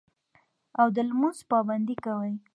[0.79, 2.33] او د لمونځ پابندي کوي